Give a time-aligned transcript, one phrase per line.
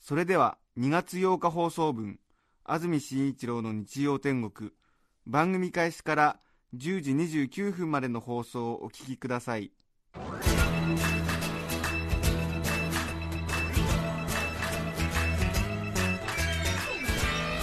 [0.00, 2.18] それでは2月8日放送分
[2.64, 4.70] 安住紳一郎の日曜天国
[5.26, 6.40] 番組開始から
[6.74, 9.72] 10時29分までの放送をお聞きください。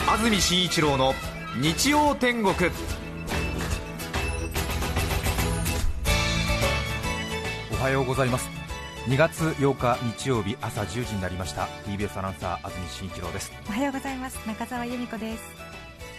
[0.09, 1.13] 安住紳一郎の
[1.61, 2.53] 日曜天国。
[7.71, 8.56] おはようございます。
[9.07, 11.69] 2月8日日曜日朝10時になりました。
[11.85, 13.53] TBS アナウンサー安住紳一郎です。
[13.69, 14.37] おはようございます。
[14.45, 15.43] 中澤由美子です。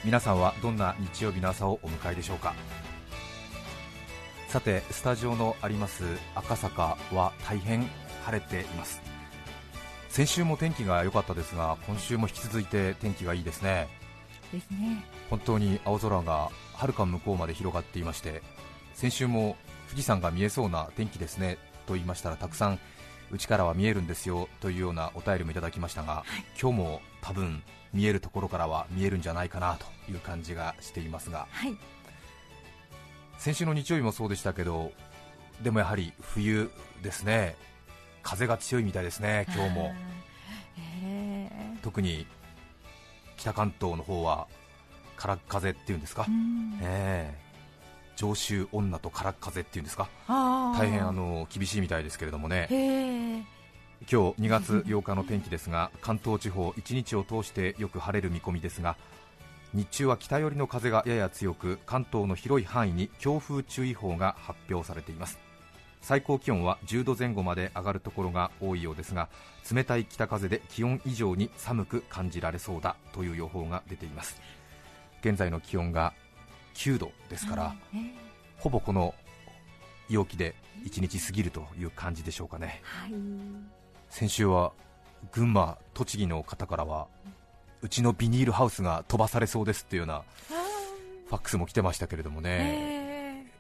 [0.07, 2.55] 皆さんはどんな日曜日の朝をお迎えでしょうか？
[4.49, 7.87] さてスタジオのあります赤坂は大変
[8.25, 9.03] 晴れています。
[10.09, 13.87] 先週も天気が良かったですが今週も引き続いて天気がいいですね。
[14.51, 15.05] ですね。
[15.29, 18.41] 本当に青空がはるか向こうまで広がっていまして
[18.95, 19.59] 先週も
[19.89, 21.59] 富士山が見えそうな天気ですね
[21.89, 22.79] と言いましたらたくさん
[23.31, 26.25] うちからは見えるんですよというようなお便りもいただきましたが、
[26.61, 31.77] 今日も多分見えるところからは見えるんじゃないかなという感じがしていますがはい。
[33.39, 34.93] 先週の日曜日もそうでしたけど
[35.63, 36.71] でもやはり冬
[37.03, 37.57] ですね。
[38.23, 39.95] 風が強いみたいですね今日も。
[41.03, 41.51] え
[41.83, 42.27] 特に
[43.37, 44.49] 北関東の方は
[45.17, 46.27] からっ風っていうんですか、
[46.83, 47.48] ええ
[48.19, 50.09] 上州女とからっ風っていうんですか？
[50.29, 52.67] 大変あの厳しいみたいですけれどもね。
[54.11, 58.97] 今日2月8日の天気ですが 関東地方1日を通してよく晴れる見込みですが
[59.75, 65.39] 日中は北寄りの風がやや強く関東の広い範囲に強風注意報が発表されています。
[66.01, 69.29] 最高気温は10度前後まで上がるところが多いようですが
[69.71, 74.41] 冷たい北風で気温以上に寒く感じられそうだという予報が出ています。
[75.21, 76.15] 現在の気温が
[76.79, 78.29] 9度ですからえー
[78.59, 79.15] ほぼこの
[80.09, 82.81] 陽気で1日過ぎるという感じでしょうかね。
[82.83, 83.13] はい。
[84.09, 84.73] 先週は
[85.33, 87.07] 群馬、栃木の方からは
[87.83, 90.25] うちのビニールハウスが飛ばされそうですっていうような
[91.29, 93.53] ファックスも来てましたけれどもね、え。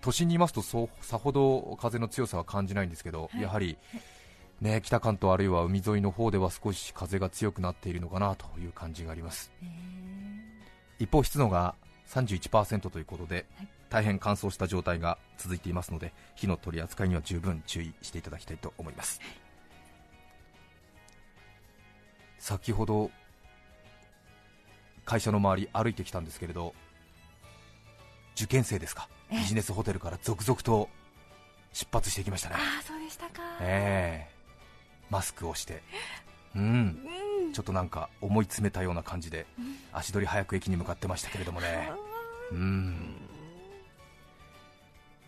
[0.00, 0.62] 都心にいますと
[1.00, 3.78] さほど風の強さは感じないんですけど、やはり、
[4.60, 9.50] ね、北関東あるいは海沿いの方では少し風が強くなっているのかなという感じがあります。
[10.98, 11.74] 一方、湿度が
[12.12, 13.68] 31%ということで、はい。
[13.88, 19.20] 大変乾燥した状態が続いていますので火の取り扱いには十分注意していただきたいと思います、
[22.38, 23.10] 先ほど
[25.04, 26.74] 会社の周り歩いてきたんですけれど
[28.34, 29.10] 受験生ですか？
[29.30, 29.38] ええ。
[29.40, 30.88] ビジネスホテルから続々と
[31.74, 32.56] 出発してきましたね。
[32.56, 34.34] ー、ああそうでしたか、ええ。
[35.10, 35.82] マスクをして。
[36.56, 36.62] うん。
[36.62, 37.21] うん
[37.52, 39.46] ちょっとなんか思い詰めたような感じで
[39.92, 41.92] 足取り早く駅に向かってましたけれどもね、
[42.50, 43.16] うん。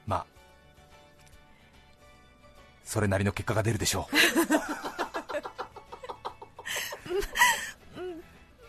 [0.06, 0.26] まあ、
[2.84, 4.16] それなりの結果が出るでしょう。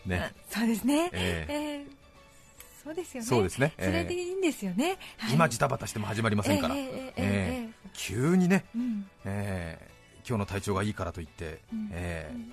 [0.08, 12.52] ね、そうですね、えー、えー、そうですよね、そうですね、えー、それでいいんですよね、はい、今、ジタバタしても始まりませんから、えー、えー、急にね、うん、えー、今日の体調がいいからといって、うん、えー、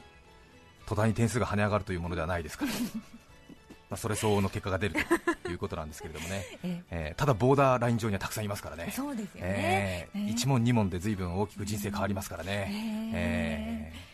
[0.85, 2.71] 途端に点数が跳ね上がるというものではないですから、
[3.89, 4.95] まあそれ相応の結果が出る
[5.43, 6.83] ということなんですけれどもね、 ええ。
[6.89, 10.29] えただボーダーライン上にはたくさんいますからえね、そうですよね、ええええ。
[10.29, 12.69] 一問二問で随分大きく人生変わりますからね、
[13.13, 13.93] ええ。
[13.93, 14.13] え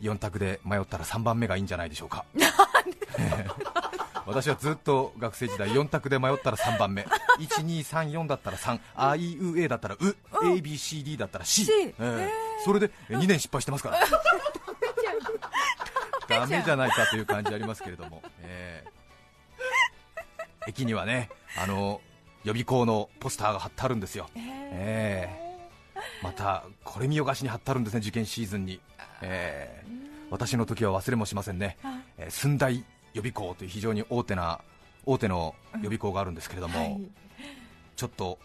[0.00, 2.24] 4択で迷ったら3番目がいいんじゃないでしょうか。
[4.26, 7.04] 私はずっと学生時代4択で迷ったら3番目。
[7.38, 9.98] 1234だったら3あいうえだったらう。
[10.44, 11.66] ABCD だったら C,
[11.98, 12.30] え
[12.64, 13.98] それで2年失敗してますから
[16.30, 18.90] ダメじゃないかという感じありますけれども、 ええ。
[20.68, 22.00] 駅にはねあの
[22.44, 25.28] 予備校のポスターが貼ってあるんですよ、え
[25.94, 26.02] え。
[26.22, 28.80] またこれ見よがしに貼ってあるんですね受験シーズンに、
[29.22, 29.90] ええ。
[30.30, 31.76] 私の時は忘れもしませんね、
[32.16, 34.60] えー駿台予備校という非常に大手な
[35.04, 37.00] 大手の予備校があるんですけれども、はい。
[37.96, 38.38] ちょっと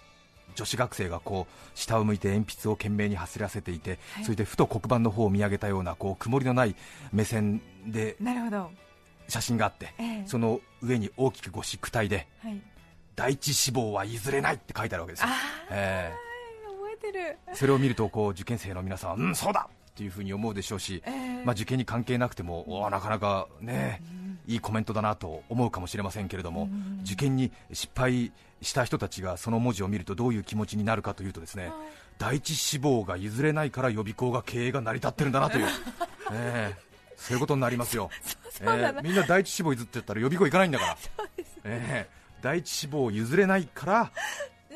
[0.55, 4.23] 女子学生がこう下を向いて鉛筆を懸命に走らせていて、はい。
[4.23, 6.75] それでふと黒板の方を見上げたようなこう曇りのない
[7.11, 8.71] 目線でなるほど、
[9.27, 10.23] 写真があって、ええ。
[10.25, 12.61] その上に大きくゴシック体ではい、
[13.15, 15.27] 第一志望は譲れないって書いてあるわけですよ。
[15.29, 15.33] あ、
[15.71, 16.11] え
[16.65, 17.37] 覚えてる。
[17.47, 24.01] えそれを見るとこう受験生の皆さんはうんそうだっていうふうに思うでしょうし、えーまあ、受験に関係なくても、なかなかね、
[24.47, 26.69] いいコメントだなと思うかもしれませんけれども、
[27.03, 28.31] 受験に失敗
[28.61, 31.71] した人たちがその文字を見るとどういう気持ちになるかというとですね、
[32.17, 35.67] 第一志望が譲れないから予備校が経営が成り立ってるんだなという、
[36.31, 36.85] ええ
[37.17, 38.09] そういうことになりますよ、
[38.61, 40.97] ええみんな第一志望譲ってったら予備校行かないんだから、
[41.63, 44.11] ええ第一志望を譲れないから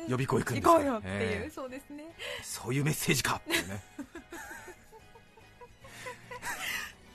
[0.08, 1.50] 予備校行くんですよっていう、ええ。
[1.54, 2.04] そうですね。
[2.42, 3.36] そういうメッセージか。
[3.36, 3.84] っていうね。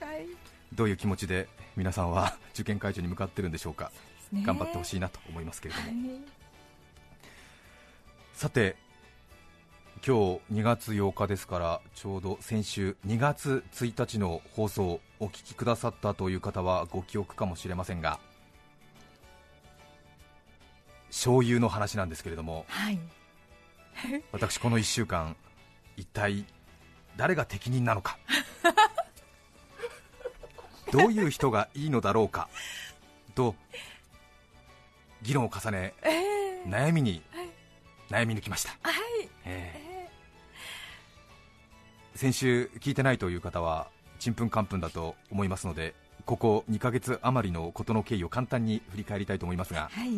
[0.00, 0.26] はい。
[0.72, 3.92] どういう気持ちで皆さんは 受験会場に向かってるんでしょうか、
[4.32, 4.42] ね。
[4.42, 6.20] 頑張ってほしいなと思いますけれども、はい。
[8.34, 8.76] さて
[10.06, 18.20] 今日2月8日ですからちょうど先週2月1日の放送をお聞きくださったという方はご記憶かもしれませんが
[21.08, 23.00] 醤油の話なんですけれどもはい。
[24.32, 25.34] 私この1週間
[25.96, 26.44] 一体
[27.16, 28.18] 誰が適任なのか
[30.96, 32.48] どういう人がいいのだろうか？
[33.34, 33.54] と
[35.22, 36.70] 議論を重ねえー。
[36.70, 37.48] 悩みにはい。
[38.24, 39.28] 悩み抜きました、はい。
[39.44, 40.08] えええ
[42.14, 43.88] 先週聞いてないという方は
[44.18, 45.94] ちんぷんかんぷんだと思いますので
[46.24, 50.10] ここ2ヶ月余りのことの経緯を簡単に振り返りたいと思いますがーはい。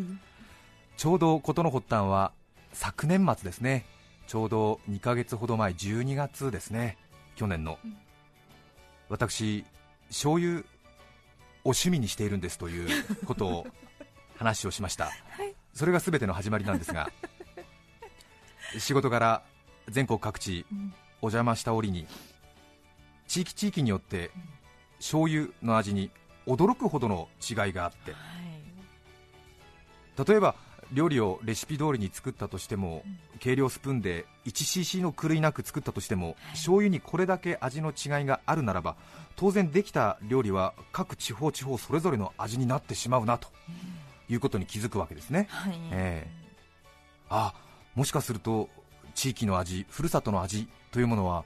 [0.96, 2.32] ちょうどことの発端は
[2.72, 3.84] 昨年末ですね。
[4.26, 6.98] ちょうど2ヶ月ほど前12月ですね。
[7.34, 7.96] 去年の、うん。
[9.08, 9.64] 私
[10.08, 10.62] 醤油を
[11.64, 12.88] 趣味にしているんですという
[13.24, 13.66] ことを
[14.36, 15.06] 話をしました。
[15.06, 15.54] はい。
[15.74, 17.10] それが全ての始まりなんですが
[18.78, 19.42] 仕事柄
[19.88, 20.94] 全国各地うん。
[21.20, 22.06] お邪魔した折に
[23.26, 24.30] 地域地域によって
[24.98, 26.10] 醤油の味に
[26.46, 28.14] 驚くほどの違いがあって。
[30.24, 30.56] 例えば
[30.92, 33.04] 料理をレシピ通りに作ったとしても、
[33.40, 38.96] 計量スプーンで 1cc の狂いなく作ったとしても、醤油にこれだけ味の違いがあるならば
[39.36, 43.48] 当然できた料理は各地方地方それぞれの味になってしまうなと
[44.28, 45.72] いうことに気づくわけですね、はい。
[45.92, 46.30] ええ。
[47.30, 47.54] あ
[47.94, 48.68] もしかすると
[49.14, 51.44] 地域の味ふるさとの味というものは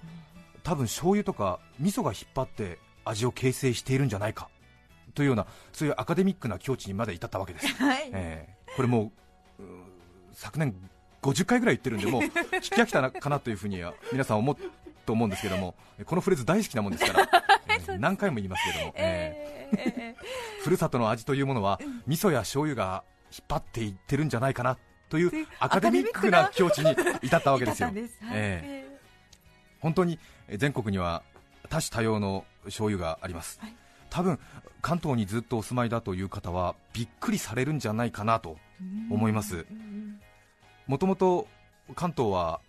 [0.62, 4.48] 多分醤油とか味噌が引っ張って味を形成しているんじゃないか
[5.14, 8.10] というようなそういうアカデミックな境地にまで至ったわけです、はい。
[8.12, 8.54] ええ。
[8.76, 9.12] これも
[10.32, 10.74] 昨年
[11.22, 12.22] 50回ぐらい言ってるんでもう
[12.58, 14.56] 聞き飽きたかなというふうには皆さん思う
[15.06, 17.28] と思うんですけどもこのフレーズ大好きなもんですから、
[17.68, 20.16] ええ何回も言いますけども、えええ
[20.62, 24.78] ふるさとの味というものは味噌や醤油が引っ張っていってるんじゃないかな
[25.08, 27.90] というアカデミックな境地に至ったわけですよ。
[27.90, 28.18] です。
[28.24, 28.32] はい。
[28.34, 28.98] ええ
[29.80, 30.18] 本当に
[30.48, 31.22] え全国には
[31.68, 33.74] 多種多様の醤油があります、はい。
[34.10, 34.38] 多分
[34.80, 38.56] 関東にずっとお住まいだという方はびっくりされるんじゃないかなとー
[39.10, 39.66] 思います。
[39.70, 39.92] うん
[40.86, 41.46] もともと
[41.94, 42.60] 関東は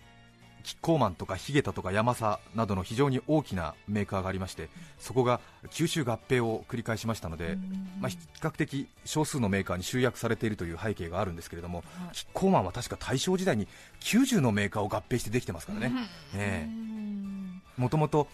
[0.63, 7.57] キッコーマンとかヒゲタとかヤマサなどの非常に大きなメーカーがありましてそこが吸収合併を繰り返しましたので、
[7.99, 11.83] まあ、比較的少数のメーカーに集約されているという背景があるんですけれども、は
[12.13, 12.15] い。
[12.15, 13.67] キッコーマンは確か大正時代に
[13.99, 15.91] 90のメーカーを合併してできてますからね、
[16.33, 17.61] えうん。
[17.75, 18.27] もともと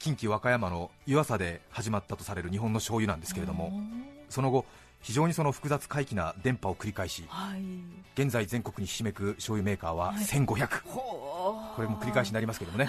[0.00, 3.72] 近畿和歌山の湯浅で始まったとされる日本の醤油なんですけれども、
[4.28, 4.66] その後、
[5.00, 7.62] 非常にその複雑回帰な電波を繰り返し、はい。
[8.20, 10.16] 現在全国にひしめく醤油メーカーははい。
[10.24, 12.88] 1500、ほーこれも繰り返しになりますけどもね、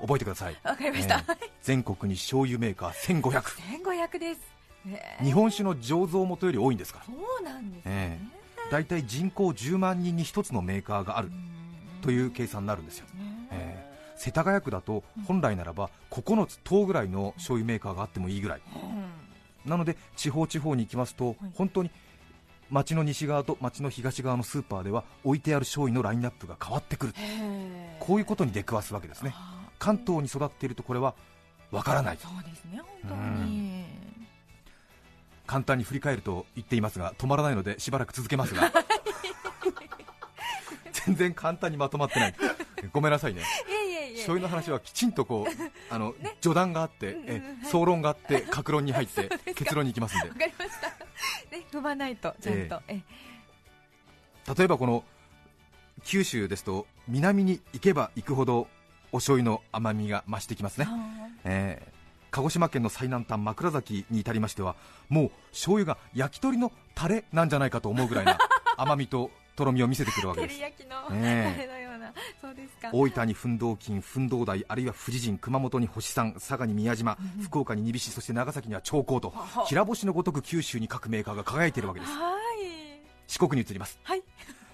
[0.00, 3.40] 覚えてください、わかりました、えー全国に醤油メーカー1500、
[3.82, 4.40] 1500です、
[4.88, 8.28] えー日本酒の醸造元より多いんですから、そうなんですえね、
[8.70, 11.30] 大体人口10万人に1つのメーカーがある
[12.02, 13.06] という計算になるんですよ。
[13.14, 13.48] ね。
[13.50, 18.60] えー世田谷区だと本来ならば9つ10ぐらいの醤油メーカーがあってもいいぐらい。
[18.72, 19.21] うん
[19.64, 21.90] なので地方地方に行きますと、本当に
[22.70, 27.14] 町の西側と町の東側のスーパーでは置いてある醤油のラインナップが変わってくる。
[28.00, 29.34] こういうことに出くわすわけですね。
[29.78, 31.14] 関東に育っているとこれは
[31.70, 32.18] わからない。
[32.20, 33.84] そうですね本当に、
[35.46, 38.72] 簡単に振り返ると言っていますが止まらないのでしばらく続けますが。
[40.92, 42.34] 全然簡単にまとまってない。
[42.92, 43.42] ごめんなさいね
[44.22, 45.52] 醤油の話はきちんとこう
[45.94, 50.28] あの、序談があって、うんうん総論があって 格論に入って結論に行きますんで。
[50.28, 50.88] わかりました。
[50.88, 53.00] ね踏まないとちゃんと、え
[54.56, 55.04] 例えばこの
[56.04, 58.68] 九州ですと南に行けば行くほど
[59.12, 60.88] お醤油の甘みが増してきますね、
[61.44, 62.02] えー
[62.32, 64.74] 鹿児島県の最南端枕崎に至りましては
[65.10, 68.38] もう醤油が焼き鳥のタレなんじゃないかと思うぐらいな
[68.78, 70.56] 甘みととろみを見せてくるわけ照です。
[70.56, 71.10] り焼きの
[72.02, 72.90] な、そうですか。
[72.92, 82.12] 大分に奮闘金、奮闘台、あるいは富士陣、熊本に星山、佐賀に宮島、福岡に二菱、そして長崎には長江とはきら星のごとく九州に各メーカーが輝いているわけです。
[82.12, 82.42] はい。
[83.26, 83.98] 四国に移ります。
[84.02, 84.22] はい。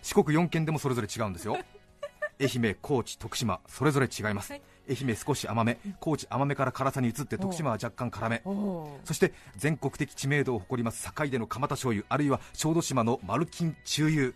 [0.02, 1.56] 四国4県でもそれぞれ違うんですよ。
[2.40, 4.62] 愛媛、高知、徳島それぞれ違います、はい。
[4.88, 8.42] 愛媛少し甘め高知甘めから辛さに移って徳島は若干辛め。
[9.04, 14.32] そして全国的知名度を誇ります坂出の蒲田醤油あるいは小豆島のマルキン中油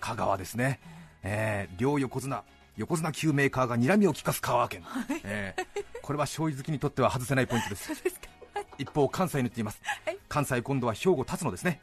[0.00, 0.80] 香川ですね、
[1.22, 2.42] えー両横綱
[2.76, 4.82] 横綱級メーカーが睨みを利かす香川県、
[5.24, 7.92] えーこれは醤油好きにとっては外せないポイントです。
[8.76, 10.18] 一方関西に言っています、はい。
[10.28, 11.80] 関西今度は兵庫辰野ですね。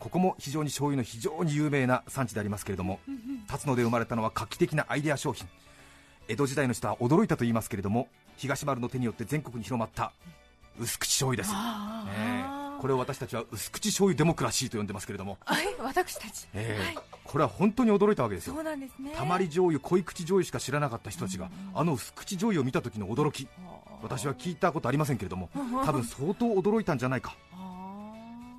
[0.00, 2.98] ここも非常に醤油の非常に有名な産地でありますけれども
[3.46, 5.48] 辰野で生まれたのは画期的なアイデア商品。
[6.28, 10.12] 江戸時代の人は驚いたと言いますけれども東丸の手によって全国に広まった
[10.78, 16.48] 薄口醤油です、あえーーこれを私たちは薄口醤油デモクラシーと呼んでますけれども、はい私たち。
[16.52, 17.04] えーはい。
[17.22, 18.54] これは本当に驚いたわけですよ。
[18.54, 19.12] そうなんですね。
[19.14, 23.46] たまり醤油濃い口醤油しか知らなかった人たちがあの薄口醤油を見た時の驚き。
[24.02, 25.48] 私は聞いたことありませんけれども
[25.86, 27.36] 多分相当驚いたんじゃないか。
[27.52, 28.56] あ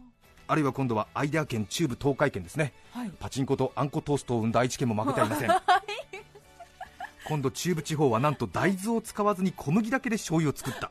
[0.48, 2.72] あるいは今度はアイデア県中部東海圏ですね。
[2.96, 3.12] ーはい。
[3.20, 5.50] パチンコとあんこトーストを生んだ愛知県も負けてはいません。
[7.26, 10.90] 今度中部地方はなんと大豆を使わずに小麦だけで醤油を作った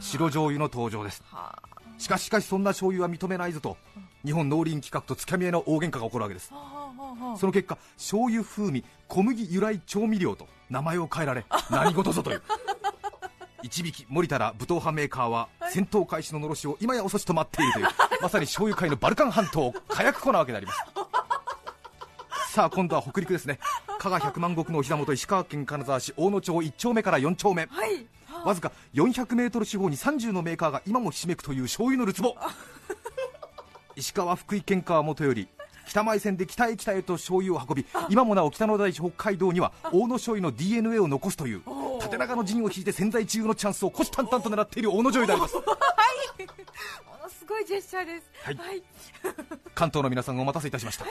[0.00, 1.61] 白醤油の登場ですは
[2.02, 3.76] しかししかしそんな醤油は認めないぞと
[4.24, 6.52] 日本農林企画とつかみ合いの大喧嘩が起こるわけです。
[7.38, 12.42] その結果醤油風味小麦由来調味料と名前を変えられ何事ぞという。
[13.62, 17.86] 一匹森田ら武闘派メーカーは戦闘開始ののろしを今や遅しと待っているという
[18.20, 20.78] まさに醤油界のバルカン半島火薬庫なわけであります。
[22.52, 23.60] さあ今度は北陸ですね。
[24.00, 27.66] 加賀百万石のお膝元石川県金沢市大野町1丁目から4丁目。
[27.70, 27.94] はい。
[27.94, 28.04] はあ
[28.44, 32.34] わずか400メートル四方に30のメーカーが今もひしめくという醤油のるつぼ。
[33.96, 35.48] 石川福井県川元より
[35.86, 41.62] 北前線で北へ北へと醤油を運び今もなお北の大地北海道には大野醤油の DNA を残すという
[42.00, 45.54] 縦長の陣を引いて潜在中のチャンスを虎視眈々と狙っている大野醤油であります。
[45.56, 45.62] も
[47.22, 48.30] のすごいジェスチャーです。
[48.42, 48.56] はい。
[48.56, 48.82] はい。
[49.74, 51.04] 関東の皆さんお待たせいたしました、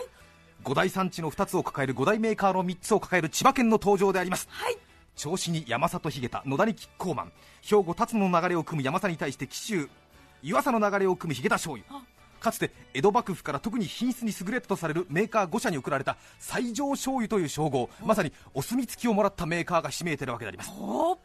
[0.63, 4.47] 五大産地の2つを抱える五大メーカーの3つを抱える千葉県の登場であります。
[4.49, 4.77] はい
[5.15, 7.31] 銚子に山里秀田野田にキッコーマン。
[7.61, 9.89] 兵庫辰野の流れを組む山佐に対して紀州
[10.41, 12.01] 湯浅の流れを組む秀田醤油あ
[12.39, 17.89] かつて江戸幕府から特に品質に優れたとされるメーカー5社に贈られた最上醤油という称号。
[18.03, 20.71] まさにお墨付きをもらったメーカーがひしめいているわけであります。
[20.79, 21.19] お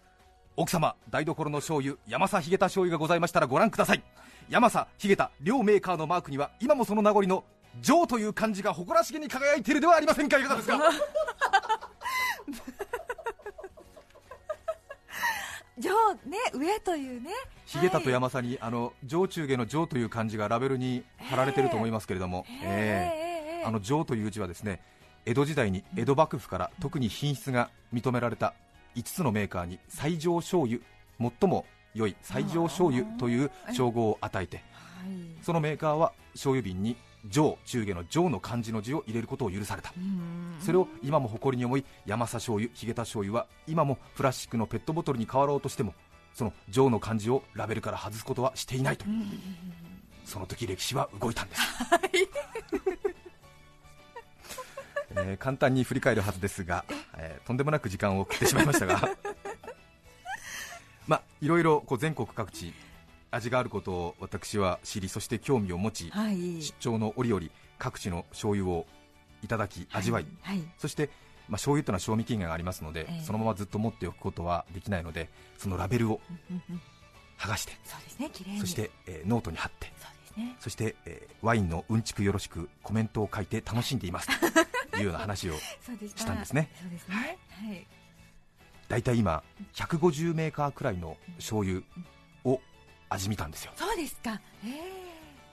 [0.58, 4.02] 奥様台所の醤油山佐秀田醤油がございましたらご覧ください。
[4.50, 7.44] 山佐秀田両メーカーのマークには今もその名残の
[7.80, 10.38] 「上」という漢字が誇らしげに輝いているではありませんか。
[10.38, 10.78] いかがですか？
[15.78, 15.90] 上
[16.28, 17.30] ね上というね
[17.66, 23.64] 秀田とはい山佐に、あの上中下の上という漢字がラベルに貼られていると思いますけれども、ええええええ。
[23.64, 24.80] あの上という字はですね
[25.26, 28.54] 江戸時代に江戸幕府から特に品質が認められた
[28.94, 30.80] 5つのメーカーに最上醤油
[31.18, 35.42] 最も良い最上醤油という称号を与えてはい。
[35.42, 36.96] そのメーカーは醤油瓶に
[37.28, 39.92] 上中下の上の漢字の字を入れることを許された。
[39.96, 45.94] うんそれを今も誇りに思い山佐醤油秀田醤油は今もプラスチックのペットボトルに変わろうとしても
[46.34, 49.04] その上の漢字をラベルから外すことはしていないと。
[50.24, 51.62] その時歴史は動いたんです、
[55.14, 56.84] えー簡単に振り返るはずですが、
[57.16, 59.00] えーとんでもなく時間を食ってしまいましたが。
[61.06, 62.74] まあいろいろこう全国各地
[63.36, 66.62] 味があることを私は知りそして興味を持ちはい。
[66.62, 67.46] 出張の折々
[67.78, 68.86] 各地の醤油を
[69.42, 70.62] いただき味わい、はい。
[70.78, 71.10] そして、
[71.48, 73.22] まあ、醤油というのは賞味期限がありますので、ええ。
[73.22, 75.28] そのままずっと持っておくことはできないので
[75.58, 76.80] そのラベルをうんうん
[77.38, 78.60] 剥がしてそうですね綺麗に。
[78.60, 80.56] そして、えーノートに貼ってそうですね。
[80.58, 84.28] そして、えーワインのうんちくよろしくコメントを書いて楽しんでいます。
[84.90, 86.70] というような話をしたんですね。
[86.80, 87.38] そうですね。
[87.50, 87.86] はい。
[88.88, 89.42] 大体今
[89.74, 91.82] 150メーカーくらいの醤油を
[93.08, 93.72] 味見たんですよ。
[93.76, 94.40] そうですか。
[94.64, 95.06] ええ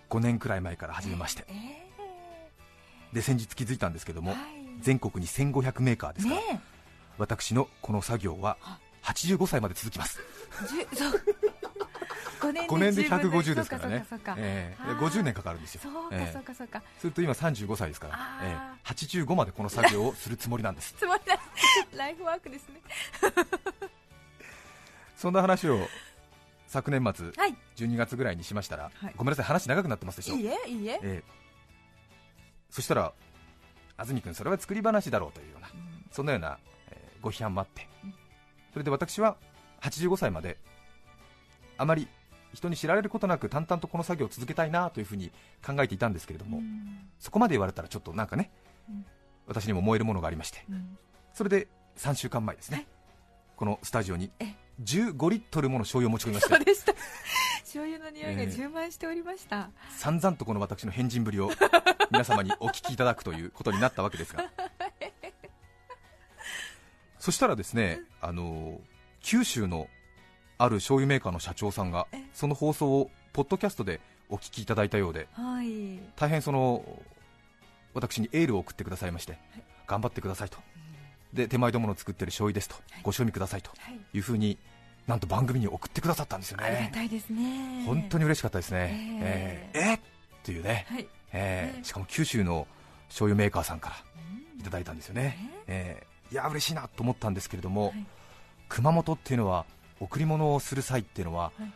[0.09, 1.45] 5年くらい前から始めまして。
[1.47, 1.83] ええ
[3.13, 4.41] で先日気づいたんですけどもはい。
[4.81, 6.61] 全国に1500メーカーですから、ね
[7.19, 8.57] 私のこの作業は
[9.03, 10.19] 85歳まで続きます。
[10.81, 11.21] えじゅそう。
[12.41, 14.05] 5年5年で10分の150ですからね。
[14.37, 14.81] ええ。
[14.81, 14.97] あー。
[14.97, 15.81] 50年かかるんですよ。
[15.83, 16.33] そうかええ。
[16.33, 16.81] そうかそうか。
[16.99, 18.91] すると今35歳ですからええ。
[18.91, 20.95] 85までこの作業をするつもりなんです。
[20.97, 21.23] つまり
[21.95, 22.81] ライフワークですね。
[25.15, 25.87] そんな話を
[26.73, 27.55] 昨年末はい。
[27.77, 29.13] 12月ぐらいにしましたら、はい。
[29.15, 30.35] ごめんなさい話長くなってますでしょ？
[30.35, 30.91] いいえいいえ。
[30.91, 31.23] ええ。
[32.69, 33.13] そしたら
[33.97, 35.69] 安住君それは作り話だろうというような
[36.11, 36.57] そんなような、
[36.89, 38.13] えーご批判もあってうん。
[38.73, 39.37] それで私は
[39.81, 40.57] 85歳まで
[41.77, 42.07] あまり
[42.53, 45.31] 人に知られることなく淡々とこの作業を続けたいなというふうに
[45.65, 47.07] 考えていたんですけれども、うん。
[47.19, 48.51] そこまで言われたらちょっとなんかね、
[48.89, 49.05] うん。
[49.47, 50.97] 私にも燃えるものがありましてうん。
[51.33, 52.87] それで3週間前ですね、はい。
[53.55, 56.57] このスタジオにえ15リットルもの醤油を持ち込みました。
[57.61, 58.47] 醤油の匂いがええ。
[58.51, 61.51] 充満しておりました、散々とこの私の変人ぶりを
[62.11, 64.45] 皆様にお聞きいただくということになったわけですが。
[67.19, 68.81] そしたらですね、あの
[69.21, 69.87] 九州の
[70.57, 75.99] ある醤油メーカーの社長さんがえその放送をポッドキャストでお聞きいただいたようではい。
[76.15, 77.01] 大変その
[77.93, 79.37] 私にエールを送ってくださいまして、
[79.87, 80.57] 頑張ってくださいと、
[81.33, 83.71] で手前どもの作ってる醤油ですと、ご賞味くださいと。
[83.79, 83.99] はい。
[84.13, 84.57] いうふうに
[85.07, 87.83] なんと番組に送ってくださったんですよありがね、たいですね。
[87.85, 89.79] 本当に嬉しかったですね、ええ。
[89.79, 89.93] ーえ。
[89.93, 89.99] ーっ
[90.43, 91.07] ていうね、はい。
[91.33, 92.67] えーねしかも九州の
[93.09, 93.95] 醤油メーカーさんから
[94.53, 94.61] うん。
[94.61, 95.37] いただいたんですよね、
[95.67, 96.07] ええ。
[96.31, 98.05] ーいや嬉しいなと思ったんですけれども、はい。
[98.69, 99.65] 熊本っていうのは
[99.99, 101.73] 贈り物をする際っていうのは、はい。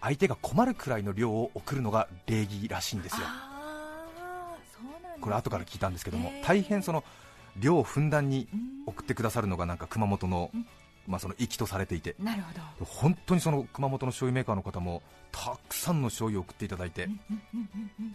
[0.00, 3.26] 相手が困るくらいの量を送るのが礼儀らしいんですよ。
[3.26, 4.06] あ
[4.54, 5.18] あそうなんですね。
[5.20, 7.02] これ後から聞いたんですけども、大変その
[7.60, 10.66] 量をふんだんにうん送ってくださるのがなんか熊本のうん、
[11.06, 12.14] まあ、その粋とされていて。
[12.18, 12.84] なるほど。
[12.84, 17.08] 本当にその熊本の醤油メーカーの方もたくさんの醤油を送っていただいて、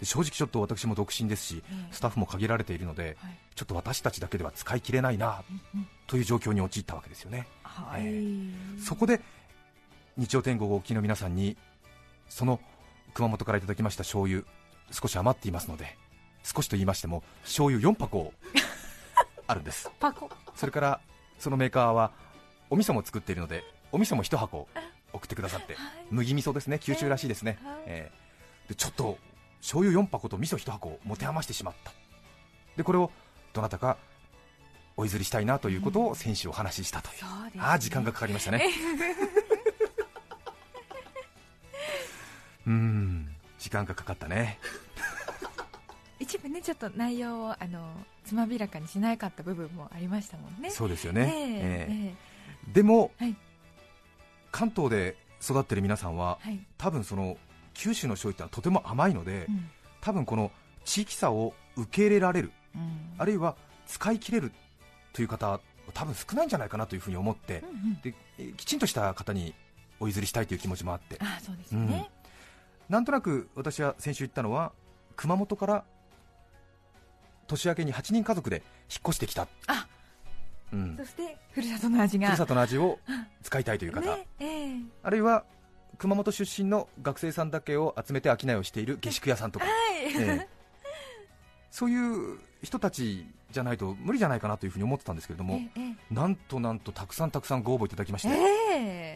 [0.01, 1.93] 正直ちょっと私も独身ですしええ。
[1.93, 3.37] スタッフも限られているのではい。
[3.55, 5.43] ちょっと私たちだけでは使い切れないな
[6.07, 7.47] という状況に陥ったわけですよね。
[7.61, 9.21] はい、えそこで
[10.17, 11.57] 日曜天国をお聞きの皆さんに
[12.29, 12.59] その
[13.13, 14.43] 熊本からいただきました醤油
[14.91, 15.97] 少し余っていますので
[16.43, 18.33] 少しと言いましても醤油4箱
[19.47, 19.89] あるんです。
[19.99, 20.29] パコ。
[20.55, 21.01] それから
[21.39, 22.11] そのメーカーは
[22.69, 24.67] お味噌も作っているのでお味噌も1箱
[25.11, 26.05] 送ってくださってはい。
[26.11, 26.79] 麦味噌ですね。
[26.79, 27.75] 九州らしいですね、はい。
[27.85, 28.69] えー。
[28.69, 29.17] でちょっと
[29.59, 31.91] 醤油4箱と味噌1箱持て余してしまった。
[32.77, 33.11] でこれを
[33.53, 33.97] どなたか
[34.95, 37.61] お譲りしたいなということを先週お話ししたという、そうですね。
[37.63, 38.69] ああ時間がかかりましたね。
[42.65, 43.35] うーん。
[43.63, 44.59] 時間がかかったね
[46.23, 47.93] 一部ねちょっと内容をあの
[48.25, 50.69] つまびらかにしなかった部分もありましたもんね。
[50.69, 52.15] そうですよね、ええええ。
[52.69, 53.35] えでも、はい。
[54.51, 56.59] 関東で育ってる皆さんはえはい。
[56.77, 57.37] 多分その
[57.73, 59.69] 九州の醤油ってのはとても甘いので、うん。
[59.99, 60.51] 多分この
[60.85, 63.15] 地域差を受け入れられるうん。
[63.17, 63.55] あるいは
[63.87, 64.51] 使い切れる
[65.11, 65.59] という方
[65.93, 68.01] 多分少ないんじゃないかなというふうに思ってうんうん。
[68.01, 69.53] でえきちんとした方に
[69.99, 71.17] お譲りしたいという気持ちもあって。
[71.19, 72.09] あそうですよね、
[72.89, 74.71] なんとなく私は先週言ったのは
[75.15, 75.83] 熊本から
[77.53, 78.65] 年明けに8人家族で引っ
[79.07, 79.47] 越してきた。
[79.67, 79.87] あ
[80.71, 80.97] うん。
[80.97, 82.27] そしてふるさとの味が。
[82.27, 82.99] ふるさとの味を
[83.43, 84.75] 使いたいという方、ねええ。
[85.03, 85.45] あるいは
[85.97, 89.73] 熊本出身の学生さんだけを集めて商いをしている下宿屋さんとか、はい、
[90.17, 90.49] ええ。
[91.69, 98.33] そういう人たちじゃないと無理じゃないかなというふうに思ってたんですけれども、ええなんとなんとたくさんたくさんご応募いただきまして、え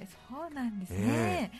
[0.03, 1.51] えそうなんですね、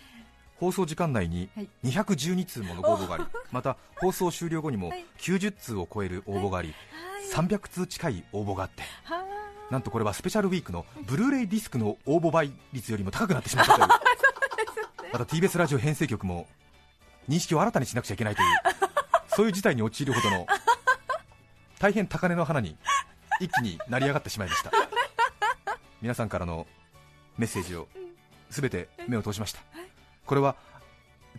[0.60, 1.70] 放送時間内にはい。
[1.86, 5.06] 212通ものご応募があり、また放送終了後にもはい。
[5.20, 7.48] 90通を超える応募があり、はい。
[7.48, 9.28] 300通近い応募があって、は
[9.70, 13.88] なんとこれはスペシャルウィークのブルーレイディスクの応募倍率よりも高くなってしまったという、
[15.12, 16.48] また TBS ラジオ編成局も
[17.28, 18.48] 認識を新たにしなくちゃいけないという、
[19.36, 20.48] そういう事態に陥るほどの
[21.80, 22.78] 大変高値の花に
[23.42, 24.72] 一気に成り上がってしまいました。
[26.02, 26.66] 皆さんからの
[27.38, 27.88] メッセージを
[28.50, 29.77] すべて目を通しました。
[30.28, 30.56] これは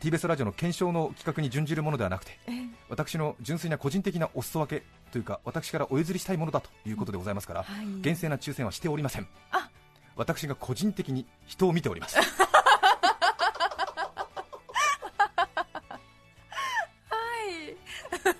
[0.00, 2.68] TBS ラジオの検証の企画に準じるものではなくてええ。
[2.88, 8.00] 私の純粋な個人的なお裾分けというか私からお譲りしたいものだということでございますから、はい。
[8.00, 9.28] 厳正な抽選はしておりません。
[9.52, 9.68] あ。
[10.16, 12.16] 私が個人的に人を見ております。
[12.18, 12.24] は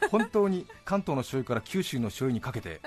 [0.01, 0.09] い。
[0.11, 2.81] 本当に関東の醤油から九州の醤油にかけて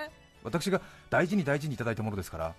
[0.44, 2.56] 私が大事に大事にいただいたものですから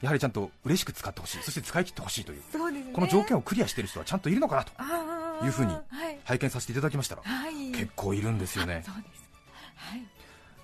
[0.00, 1.42] やはりちゃんと嬉しく使ってほしい。
[1.42, 2.42] そして使い切ってほしいという。
[2.52, 2.92] そうですね。
[2.92, 4.72] この条件をクリアしている人はちゃんといるのかなと。
[5.44, 6.18] いうふうにはい。
[6.24, 7.72] 拝見させていただきましたらはい。
[7.72, 8.82] 結構いるんですよね。
[8.86, 9.22] あそうです。
[9.76, 10.02] はい。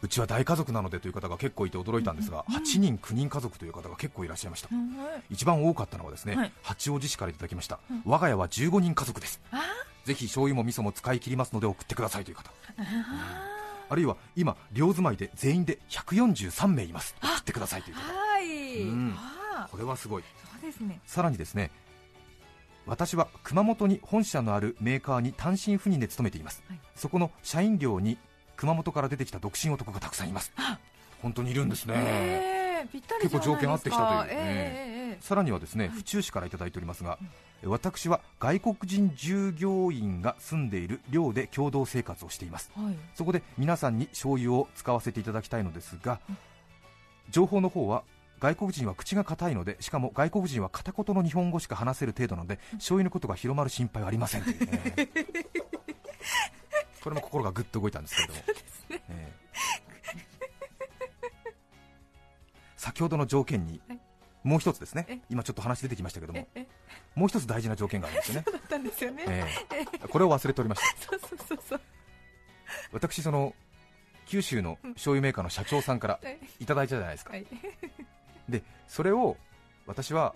[0.03, 2.63] うちは大家族なのでという方が結構いて驚いたんですが、うんうん。
[2.63, 4.95] 8人、9人家族という方が結構いらっしゃいました、うん
[5.31, 6.53] 一番多かったのはですね、はい。
[6.63, 8.03] 八王子市からいただきました、うん。
[8.05, 9.63] 我が家は15人家族です、あ
[10.05, 12.83] ぜひ醤油も味噌も使い切りますので送ってくださいという方、あ
[13.89, 18.24] あるいは今、寮住まいで全員で143名います、送ってくださいという方、はい、
[18.83, 19.15] うん。
[19.17, 21.01] あこれはすごい、そうですね。
[21.07, 21.71] さらにですね
[22.87, 26.81] 私は熊本に本社のあるメーカーに単身赴任で勤めています、はい。
[26.95, 28.19] そこの社員寮に
[28.57, 30.53] 熊本から出てきた独身男がたくさんいます。
[30.57, 30.79] あ
[31.23, 33.51] 本当にいるんですね、ええぴったりじゃないですか。
[33.51, 34.31] 結構条件合ってきたという。
[34.31, 37.19] えええええさらにはですね府中市からいただいておりますが、
[37.65, 42.71] 私は外国人従業員が住んでいる寮で共同生活をしています。
[42.77, 42.97] えはい。
[43.15, 46.21] そこで皆さんに醤油を使わせていただきたいのですが
[47.31, 48.03] 情報の方は
[48.45, 54.93] 外国人は口が硬いのでしかも外国人は片言の日本語しか話せる程度なので醤油のことが広まる心配はありませんというね。
[57.03, 58.41] これも心がぐっと動いたんですけれども、
[58.91, 59.33] ええ。
[62.77, 63.99] 先ほどの条件にはい。
[64.43, 65.07] もう一つですね。
[65.09, 65.19] え？
[65.31, 66.49] 今ちょっと話出てきましたけどもえ？
[66.55, 66.67] え？
[67.15, 69.45] もう一つ大事な条件があるんですよね、だったんですよね、え
[70.05, 70.09] え。
[70.09, 71.09] これを忘れておりました。
[71.09, 71.81] そうそうそうそう。
[72.93, 73.55] 私その
[74.27, 76.39] 九州の醤油メーカーの社長さんからはい。
[76.61, 77.47] いただいたじゃないですか、はい
[78.49, 79.37] でそれを
[79.87, 80.35] 私は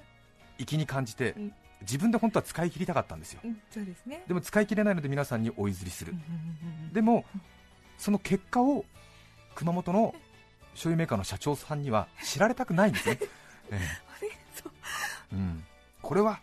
[0.58, 1.52] 粋に感じてうん。
[1.82, 3.40] 自分で本当は使い切りたかったんですよ。
[3.44, 4.24] うんそうですね。
[4.26, 6.12] でも使い切れないので皆さんにお譲りする。
[6.92, 7.24] でも
[7.98, 8.84] その結果を
[9.54, 10.12] 熊本の
[10.72, 13.18] 醤油メーカーの社長さんには知られたくないんですね、
[13.70, 13.78] えあ
[14.20, 14.28] れ？
[14.54, 14.72] そう。
[15.32, 15.64] えうん、
[16.02, 16.40] これは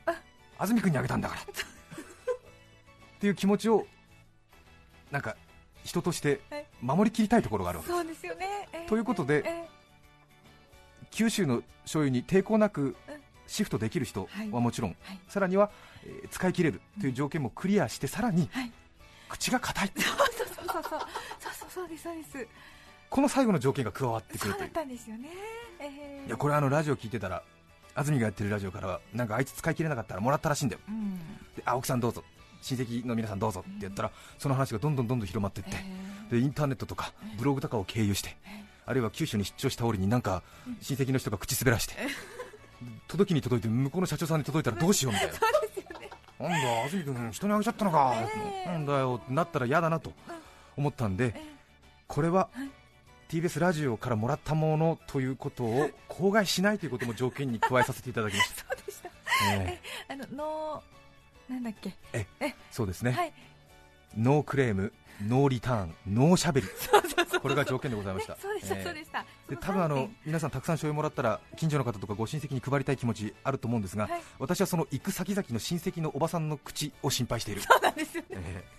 [0.57, 1.41] 安住君にあげたんだから。
[1.41, 1.45] っ
[3.19, 3.85] ていう気持ちを
[5.11, 5.35] なんか
[5.83, 6.39] 人として
[6.81, 7.99] 守りきりたいところがあるわけです。
[7.99, 9.67] そうですよね、えーということでえ
[11.15, 12.95] 九州の醤油に抵抗なく
[13.47, 15.71] シフトできる人はもちろん、はい、さらには、
[16.05, 18.71] えー、使い切れるという条件もクリアして、さらに、はい、
[19.29, 19.91] 口が硬い。
[19.95, 20.99] そうそうそうそう、
[21.39, 22.47] そうそうそうですそうです。
[23.09, 24.71] この最後の条件が加わってくるという。
[24.73, 25.29] そうですよね。
[25.79, 27.43] えー、いやこれあのラジオ聞いてたら
[27.93, 31.17] 安住がやってるラジオからはなんかあいつ使い切れなかったらもらったらしいんだよ、うん、
[31.55, 32.23] で青木さんどうぞ
[32.61, 40.43] 親戚の皆さんどうぞって言ったら、うん、その話がどんどんどんどん広まっていって、えー、でインターネットとかブログとかを経由して、えーあるいは九州に出張した折になんか
[40.81, 41.95] 親戚の人が口滑らして
[43.07, 45.33] 届きに届いて向こうの社長さんに届いたらどうしようみたいな。
[45.33, 46.09] うですよね。
[46.39, 48.69] なんだ安住君人にあげちゃったのか、ええ。
[48.69, 50.11] なんだよってなったら嫌だなと
[50.75, 51.41] 思ったんでえ
[52.07, 52.69] これははい。
[53.29, 58.65] TBS ラジオからもらったものということを口外しないということも条件に加えさせていただきました。
[58.77, 59.09] そうでした。
[59.53, 61.95] えあのノーなんだっけ？
[62.13, 62.55] ええ。
[62.71, 63.33] そうですね、はい。
[64.15, 64.93] ノークレーム
[65.23, 66.67] ノーリターンノーしゃべり
[67.41, 68.33] これが条件でございました。
[68.33, 68.93] ねそう
[69.49, 74.21] で多分あの皆さんたくさん醤油もらったら近所の方とかご親戚に配りたい気持ちあると思うんですが、はい。
[74.39, 77.61] 私はその行く先々の親戚のおばさんの口を心配している。
[77.61, 78.27] 点そうなんですよね。
[78.31, 78.75] ええ。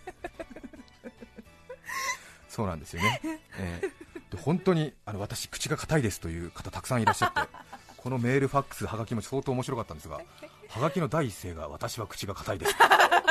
[2.48, 3.20] そうなんですよね、
[3.58, 3.90] ええ。
[4.30, 7.40] で本当にあの私、口が硬いですという方たくさんいらっしゃって、
[7.98, 10.20] このメール、ファックス、はがきも相当面白かったんですが、
[10.68, 12.84] はがきの第一声が私は口が硬いです、こ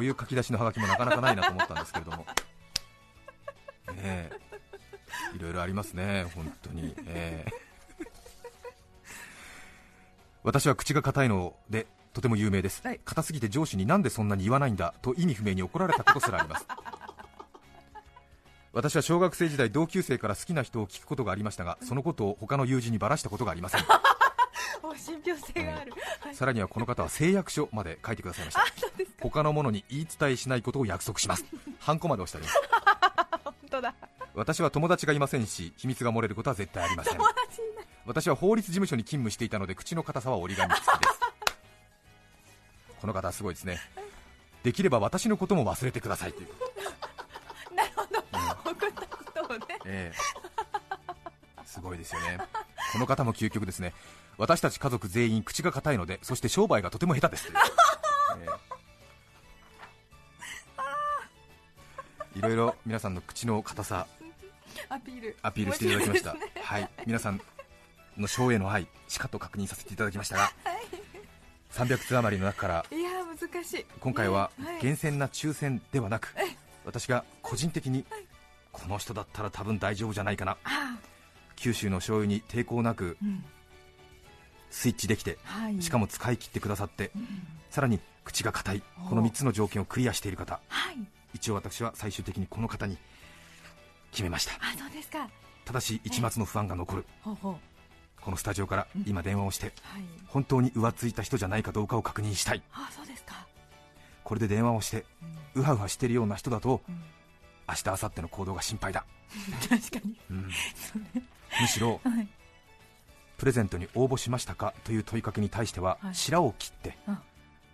[0.00, 2.28] ういう書き出しのはがきもなかなかないなと思ったんですけれども、ね
[3.96, 4.30] え。
[5.36, 6.94] いろいろありますね、本当に。
[7.06, 7.52] ええ。
[10.42, 13.00] 私は口が硬いのでとても有名です、はい。
[13.04, 16.66] 硬すぎて上司になんでそんなに言わないんだと意味不明に怒られたことすらあります。
[18.72, 23.80] 私は小学生時代同級生から好きな人を聞くことがありましたがそのことを他の友人にばらしたことがありません。
[23.82, 23.84] お
[24.96, 26.34] 信憑性がある、はい。
[26.34, 28.64] さらにはこの方は誓約書まで書いてくださいました。
[29.20, 31.44] 他の者に言い伝えしないことを約束します。
[31.78, 33.44] ハンコまで押してあります。
[33.44, 33.94] 本当だ。
[34.34, 37.18] 私は友達がいませんし秘密が漏れることは絶対ありません。
[38.06, 41.20] 私は法律事務所に勤務していたので口の硬さは折り紙付きです。
[43.00, 43.78] この方はすごいですね。
[44.62, 46.48] できれば私のことも忘れてくださいという、
[47.74, 49.78] なるほど、送ったことをね。
[49.86, 51.64] ええ。
[51.64, 52.38] すごいですよね。
[52.92, 53.94] この方も究極ですね
[54.40, 57.56] 私たち家族全員口が硬いのでそして商売がとても下手ですという、
[58.40, 58.46] え
[62.34, 62.38] え。
[62.38, 64.06] いろいろ皆さんの口の硬さ
[64.88, 65.36] アピール。
[65.42, 67.40] アピールしていただきました、ねはい、皆さん
[68.16, 70.52] のショーへの愛、しかと確認させていただきましたが、
[71.72, 73.86] 300通余りの中からいやー難しい。
[74.00, 74.50] 今回は
[74.80, 76.34] 厳選な抽選ではなく、
[76.86, 78.06] 私が個人的に
[78.72, 80.96] この人だったら多分大丈夫じゃないかな、あ
[81.56, 83.44] 九州の醤油に抵抗なくーうん
[84.70, 85.82] スイッチできて、はい。
[85.82, 87.26] しかも使い切ってくださって、うん。
[87.70, 90.96] さらに口が硬い、おこの3つの条件をクリアしている方、はい。
[91.34, 92.96] 一応私は最終的にこの方に
[94.10, 95.28] 決めました、あそうですか。
[95.64, 97.56] ただし一抹の不安が残る、ほうほう。
[98.20, 100.02] このスタジオから今電話をして、はい。
[100.26, 102.62] 本当に浮ついた人じゃないかどうかを確認したい。
[102.72, 103.46] あそうですか。
[104.24, 105.04] これで電話をして
[105.54, 105.62] うん。
[105.62, 107.02] ウハウハしてるような人だとうん。
[107.68, 109.04] 明日明後日の行動が心配だ、
[109.68, 110.18] 確かに。
[110.30, 110.50] うん。
[111.60, 112.28] むしろはい
[113.40, 116.14] プレゼントに応募しましたかという問いかけに対してははい。
[116.14, 117.22] 白を切ってあ。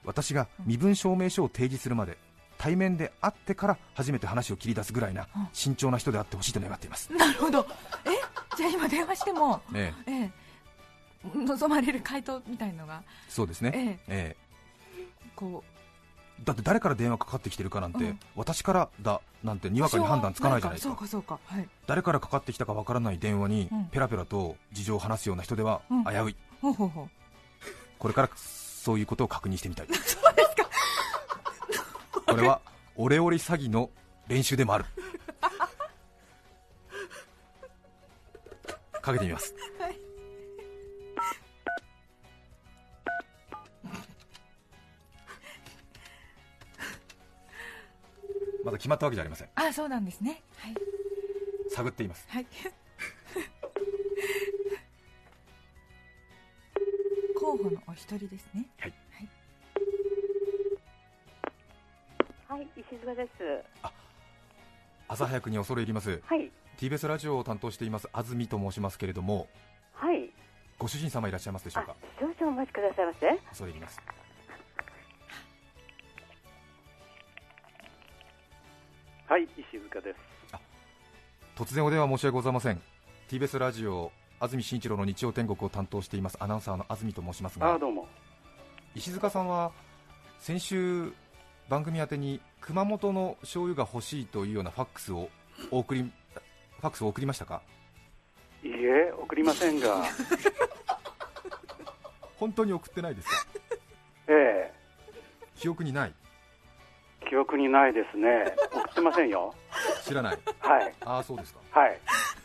[0.04, 2.18] 私が身分証明書を提示するまで
[2.56, 5.48] 対面で会ってから初めて話を切り出すぐらいなうん。
[5.52, 7.66] 慎重な人であってほしいと願っています、なるほど。
[8.04, 8.10] え？
[8.56, 10.30] じゃあ今電話してもええ、ええ。
[11.34, 13.02] 望まれる回答みたいのが。
[13.28, 14.36] そうですね、ええ。
[15.34, 15.75] こえ
[16.44, 18.20] だって誰から電話かかってきてるかなんて、うん。
[18.34, 21.68] 私からだなんてうにわかに判断つかないじゃないですかそうかそうかはい。
[21.86, 23.84] 誰からかかってきたかわからない電話にうん。
[23.86, 26.04] ペラペラと事情を話すような人ではうん。
[26.04, 27.08] 危うい、ほうほうほう。
[27.98, 29.86] これからそういうことを確認してみたい。
[29.86, 30.30] そうですか。
[32.32, 32.60] これは
[32.96, 33.90] オレオレ詐欺の
[34.28, 34.84] 練習でもある。
[39.06, 39.54] かけてみます
[48.66, 49.48] まだ決まったわけじゃありません。
[49.54, 50.42] あそうなんですね。
[50.58, 50.74] はい。
[51.70, 52.26] 探っています。
[52.28, 52.46] はい。
[57.38, 58.66] 候補のお一人ですね。
[58.80, 58.94] はい。
[62.48, 63.30] はい、石塚です。
[65.08, 66.20] 朝早くに恐れ入ります。
[66.26, 69.46] はい、TBS ラジオを担当しています安住と申しますけれども
[69.92, 70.30] はい、
[70.78, 71.94] ご主人様いらっしゃいますでしょうか？
[72.18, 73.38] 少々お待ちくださいませ。
[73.48, 74.00] 恐れ入ります
[79.28, 80.18] はい、石塚です。
[81.56, 82.80] 突然お電話申し訳ございません。
[83.28, 88.06] TBS ラジオ安住紳一郎の日曜天国を担当していますアナウンサーの安住と申しますがあーどうも。
[88.94, 89.72] 石塚さんは
[90.38, 91.12] 先週
[91.68, 95.28] 番組宛てに熊本の醤油が欲しいというようなファックスを
[95.70, 97.62] お送りファックスを送りましたか？
[98.62, 100.02] いいえ、送りませんが、
[102.36, 103.46] 本当に送ってないですか？
[104.28, 104.74] ええ。
[105.56, 106.12] 記憶にない？
[107.28, 108.54] 記憶にないですね。
[108.72, 109.54] 送ってませんよ。
[110.04, 111.98] 知らないはい、ああそうですかはい。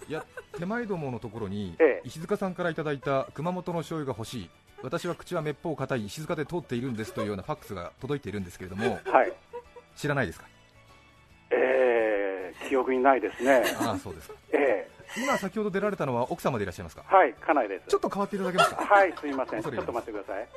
[0.08, 0.26] いや
[0.58, 4.50] 手前どものところに、ええ石塚さんからいただいた熊本の醤油が欲しい
[4.82, 9.32] 私は口はめっぽう硬い石塚で通っているんですというようなファックスが届いているんですけれどもはい。
[9.96, 10.46] 知らないですか？
[11.52, 13.64] ええ記憶にないですね。
[13.80, 17.04] ああそうですかえ今先ほど出られたのは奥様でいらっしゃいますか？
[17.12, 17.88] えはい、家内です。
[17.88, 18.84] ちょっと変わっていただけますか？
[18.84, 19.62] はい、すいません。
[19.62, 20.48] ちょっと待ってください。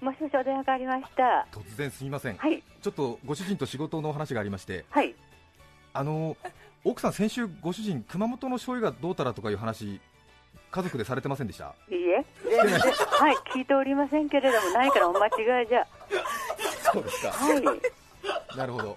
[0.00, 1.46] もしもしお電話がありました。
[1.52, 4.84] 突然すみません、はい、ちょっとご主人と仕事のお話がありまして。
[4.90, 5.14] はい。
[5.92, 6.36] あの
[6.84, 10.00] 奥さん先週ご主人熊本の醤油がどうたらとかいう話
[10.70, 11.74] 家族でされてませんでした？
[11.90, 15.86] いいえ、はい、聞いておりませんけれども、何かのお間違いじゃ。
[16.92, 17.32] そうですか。
[17.32, 18.94] はい、なるほど。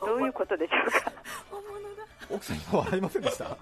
[0.00, 1.12] どういうことでしょうか。
[2.30, 3.44] 奥さん今笑いませんでした？
[3.44, 3.56] はい、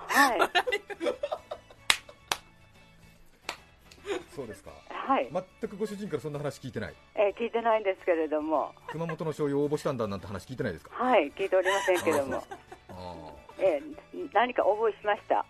[4.35, 4.71] そうですか
[5.05, 5.29] はい、
[5.61, 8.73] 全くご主人からそんな話聞いてないえー聞いてないんですけれども。
[8.89, 10.95] 熊本の醤油を応募したんだなんて話聞いてないですか？
[10.95, 12.45] はい、聞いておりませんけれども。
[12.91, 15.41] あえー何か応募しました？
[15.41, 15.45] あ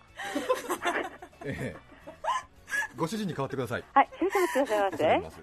[1.45, 1.93] ええ
[2.97, 5.41] ご主人に代わってくださいはい、少々お待ちくださいませ。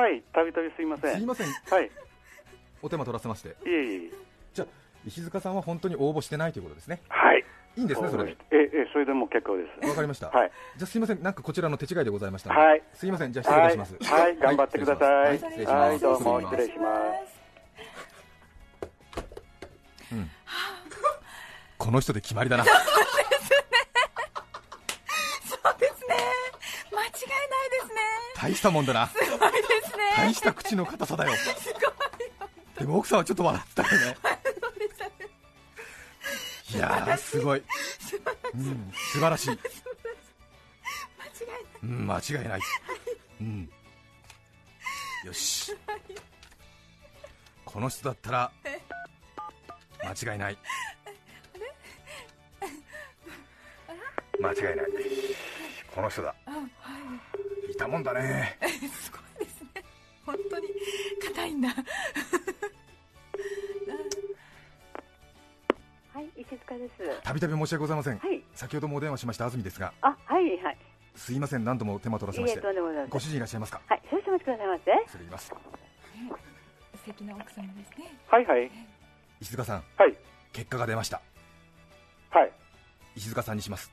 [0.00, 1.16] はい、たびたびすいません。
[1.16, 1.90] すいませんはい、
[2.82, 4.23] お手間取らせましていえいえ。
[5.06, 7.00] 石塚さんは本当に応募してないということですね。
[7.08, 7.44] はい。
[7.76, 9.88] いいんですねそれでええ、ええ、それでも結構です。
[9.88, 10.50] わかりました、はい。
[10.76, 12.82] じゃあすいませんなんかこちらの手違いでございましたはい。
[12.92, 13.96] すいませんじゃあ失礼します。
[14.00, 14.36] はい、はい。
[14.38, 15.38] 頑張ってください。
[15.38, 16.94] 失礼しますはい、どうも失礼し失礼しま
[17.26, 19.24] す。
[20.12, 20.30] うん。
[21.78, 22.64] この人で決まりだな。
[22.64, 22.74] そう
[25.80, 26.16] ですね。
[26.92, 27.12] 間違いないで
[27.80, 27.94] すね。
[28.40, 29.08] 大したもんだな。
[29.08, 29.36] すごいで
[29.84, 30.04] すね。
[30.16, 31.32] 大した口の硬さだよ。
[32.78, 34.33] でも奥さんはちょっと笑ってたよね
[36.74, 37.62] いやーすごい、
[38.54, 39.58] うん、素晴らしい、間違い
[41.48, 41.60] ない。
[41.82, 42.60] うん、間違いない、
[43.40, 43.70] うん、
[45.24, 45.76] よし。
[47.64, 48.52] この人だったら
[50.04, 50.58] 間違いない。
[54.40, 54.86] 間違いない。
[55.94, 56.34] この人だ。
[56.46, 56.56] あは
[57.68, 57.72] い。
[57.72, 58.58] いたもんだね。
[59.02, 59.84] すごいですね。
[60.26, 60.68] 本当に
[61.26, 61.68] 硬いんだ
[66.50, 67.22] 石塚です。
[67.22, 68.18] たびたび申し訳ございません。
[68.18, 69.92] はい、先ほどもお電話しました安住ですが。
[70.00, 70.78] あ、はい、はい。
[71.16, 72.60] すいません何度も手間取らせまして。
[72.60, 73.08] いません。
[73.08, 73.80] ご主人いらっしゃいますか？
[73.86, 74.90] はい、少々お待ちくださいませ。
[75.06, 75.48] 失礼します。
[75.48, 75.56] 素
[77.06, 78.12] 敵な奥様ですね。
[78.28, 78.70] はい、はい。
[79.40, 79.84] 石塚さん。
[79.96, 80.16] はい。
[80.52, 81.20] 結果が出ました。
[82.30, 82.52] はい。
[83.16, 83.92] 石塚さんにします。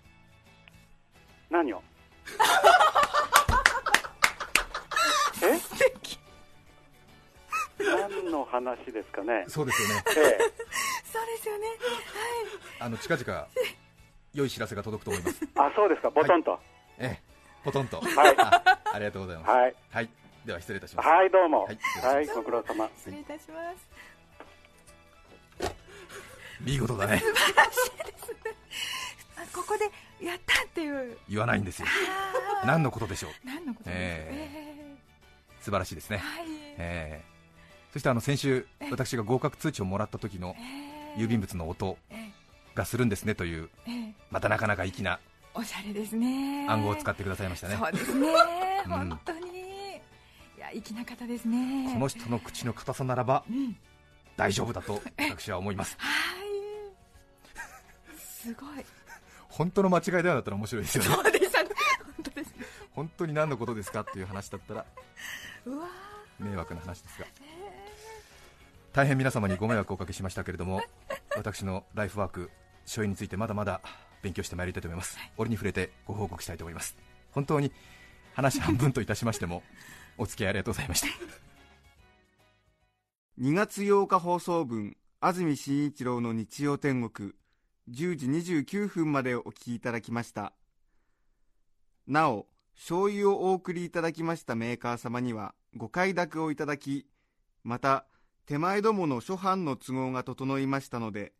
[1.49, 1.81] 何を？
[5.43, 5.59] え？
[7.83, 9.43] 何の話ですかね。
[9.47, 10.03] そうですよね。
[10.17, 10.51] ええ
[11.11, 11.67] そうですよね。
[12.79, 13.47] あの近々
[14.33, 15.45] 良い知らせが届くと思います。
[15.55, 16.59] あ、そうですか、ボトンと。
[16.97, 17.31] ええ。
[17.63, 17.99] ポトンと。
[17.99, 18.35] はい。
[18.37, 19.49] あありがとうございます。
[19.51, 19.75] はい。
[19.91, 20.09] はい。
[20.45, 21.09] では失礼いたします。
[21.09, 21.63] はい、どうも。
[21.65, 21.77] はい。
[22.01, 22.89] はい、ご苦労様。
[22.95, 23.59] 失礼いたしま
[25.59, 25.71] す。
[26.61, 27.21] 見事だね。
[29.35, 31.17] あここでやったっていう。
[31.27, 31.87] 言わないんですよ。
[32.63, 33.31] 何のことでしょう。
[33.43, 34.97] 何のことですかえ
[35.59, 36.17] 素晴らしいですね。
[36.17, 36.45] はい。
[36.77, 37.31] ええ。
[37.91, 42.31] そしてあの先週私が合格通知をもらった時のえー郵便物の音え
[42.75, 43.69] がするんですねという
[44.29, 45.19] またなかなか粋な
[45.53, 46.65] おしゃれですね。
[46.69, 47.75] 暗号を使ってくださいましたね。
[47.77, 48.27] そうですね。
[48.85, 48.91] うん。
[48.91, 49.39] 本当に。
[49.41, 51.91] いや粋な方ですね。
[51.93, 53.75] この人の口の硬さならばうん。
[54.37, 55.97] 大丈夫だと私は思います。
[55.99, 56.07] は
[56.41, 58.17] い。
[58.17, 58.85] すごい。
[59.49, 61.09] 本当の間違いではなったら面白いですよね。
[61.09, 61.69] そうでしたね。
[62.15, 62.65] 本当ですね。
[62.93, 64.85] 本当に何のことですかっていう話だったら
[66.39, 67.27] 迷惑な話ですが
[68.93, 70.81] 大変皆様にご迷惑をおかけしましたけれども
[71.37, 72.51] 私のライフワーク
[72.83, 73.79] 醤油についてまだまだ
[74.21, 75.17] 勉強してまいりたいと思います。
[75.37, 76.97] 折に触れてご報告したいと思います。
[77.31, 77.71] 本当に
[78.33, 79.63] 話半分といたしましても
[80.17, 81.07] お付き合いありがとうございました。
[83.39, 87.33] 2月8日放送分安住紳一郎の日曜天国
[87.89, 90.51] 10時29分までお聞きいただきました。
[92.07, 97.07] なお醤油をお送りいただきましたメーカー様にはご快諾をいただき
[97.63, 98.05] また
[98.45, 101.33] 手前どもの諸般の都合が整いましたので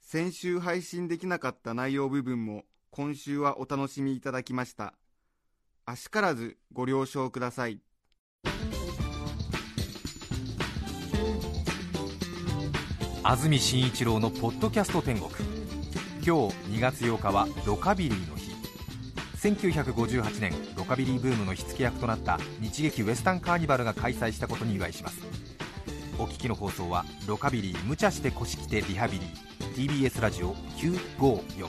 [0.00, 4.94] 先週配信できなかった内容部分も今週はお楽しみいただきました。
[5.86, 7.80] あしからずご了承ください。
[13.24, 15.28] 安住紳一郎のポッドキャスト天国。
[16.24, 18.52] 今日2月8日はロカビリーの日。
[19.42, 25.20] 1958年ロカビリーブームの火付け役となった日劇ウエスタンカーニバルが開催したことに由来します。
[26.18, 31.68] お聞きの放送はロカビリー無茶して腰きてリハビリ TBS ラジオ954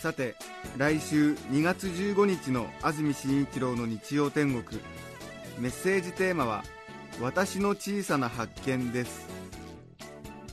[0.00, 0.34] さて
[0.78, 4.80] 来週2月15日の安住紳一郎の日曜天国。
[5.58, 6.64] メッセージテーマは
[7.20, 9.26] 「私の小さな発見」です。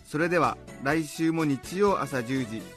[0.05, 2.76] それでは来週も日曜朝10時。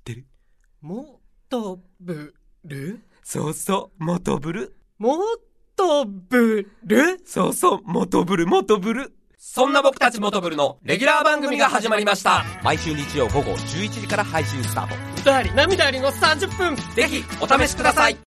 [0.00, 0.26] ってる？
[0.80, 2.34] もとぶ
[2.64, 3.00] る？
[3.22, 4.76] そうそう、モトブル。
[4.98, 5.18] も
[5.76, 7.20] とぶる？
[7.24, 9.12] そうそう、モトブル、モトブル。
[9.36, 12.44] そんな僕たちモトブルのレギュラー番組が始まりました。
[12.62, 14.94] 毎週日曜午後11時から配信スタート。
[15.20, 18.16] 歌あり涙ありの30分ぜひ、お試しください。